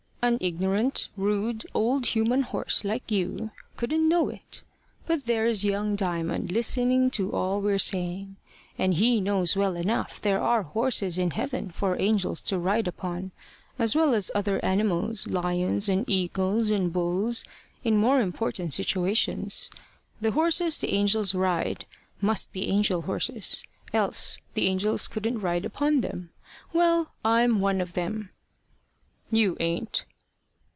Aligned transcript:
An 0.23 0.37
ignorant, 0.39 1.09
rude 1.17 1.65
old 1.73 2.05
human 2.05 2.43
horse, 2.43 2.83
like 2.83 3.09
you, 3.09 3.49
couldn't 3.75 4.07
know 4.07 4.29
it. 4.29 4.61
But 5.07 5.25
there's 5.25 5.65
young 5.65 5.95
Diamond 5.95 6.51
listening 6.51 7.09
to 7.13 7.31
all 7.31 7.59
we're 7.59 7.79
saying; 7.79 8.35
and 8.77 8.93
he 8.93 9.19
knows 9.19 9.57
well 9.57 9.75
enough 9.75 10.21
there 10.21 10.39
are 10.39 10.61
horses 10.61 11.17
in 11.17 11.31
heaven 11.31 11.71
for 11.71 11.99
angels 11.99 12.39
to 12.41 12.59
ride 12.59 12.87
upon, 12.87 13.31
as 13.79 13.95
well 13.95 14.13
as 14.13 14.29
other 14.35 14.63
animals, 14.63 15.25
lions 15.25 15.89
and 15.89 16.07
eagles 16.07 16.69
and 16.69 16.93
bulls, 16.93 17.43
in 17.83 17.97
more 17.97 18.21
important 18.21 18.75
situations. 18.75 19.71
The 20.21 20.33
horses 20.33 20.79
the 20.81 20.93
angels 20.93 21.33
ride, 21.33 21.87
must 22.21 22.53
be 22.53 22.67
angel 22.69 23.01
horses, 23.01 23.63
else 23.91 24.37
the 24.53 24.67
angels 24.67 25.07
couldn't 25.07 25.41
ride 25.41 25.65
upon 25.65 26.01
them. 26.01 26.29
Well, 26.73 27.09
I'm 27.25 27.59
one 27.59 27.81
of 27.81 27.93
them." 27.93 28.29
"You 29.31 29.57
ain't." 29.59 30.05